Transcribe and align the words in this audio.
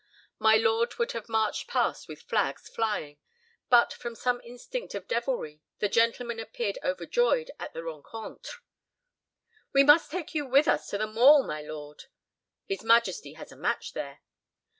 My 0.39 0.55
lord 0.55 0.95
would 0.95 1.11
have 1.11 1.29
marched 1.29 1.67
past 1.67 2.07
with 2.07 2.23
flags 2.23 2.67
flying. 2.67 3.19
But 3.69 3.93
from 3.93 4.15
some 4.15 4.41
instinct 4.41 4.95
of 4.95 5.07
devilry 5.07 5.61
the 5.77 5.87
gentlemen 5.89 6.39
appeared 6.39 6.79
overjoyed 6.83 7.51
at 7.59 7.75
the 7.75 7.83
rencontre. 7.83 8.63
"We 9.73 9.83
must 9.83 10.09
take 10.09 10.33
you 10.33 10.47
with 10.47 10.67
us 10.67 10.87
to 10.89 10.97
the 10.97 11.05
Mall, 11.05 11.43
my 11.45 11.61
lord." 11.61 12.05
"His 12.65 12.83
Majesty 12.83 13.33
has 13.33 13.51
a 13.51 13.55
match 13.55 13.93
there." 13.93 14.21